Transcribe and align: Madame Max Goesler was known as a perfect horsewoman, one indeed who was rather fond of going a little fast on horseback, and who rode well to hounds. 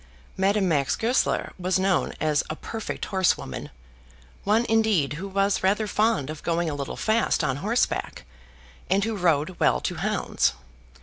Madame 0.35 0.67
Max 0.67 0.95
Goesler 0.95 1.53
was 1.59 1.77
known 1.77 2.11
as 2.19 2.43
a 2.49 2.55
perfect 2.55 3.05
horsewoman, 3.05 3.69
one 4.43 4.65
indeed 4.65 5.13
who 5.13 5.27
was 5.27 5.61
rather 5.61 5.85
fond 5.85 6.31
of 6.31 6.41
going 6.41 6.67
a 6.67 6.73
little 6.73 6.97
fast 6.97 7.43
on 7.43 7.57
horseback, 7.57 8.23
and 8.89 9.03
who 9.03 9.15
rode 9.15 9.59
well 9.59 9.79
to 9.79 9.93
hounds. 9.97 10.53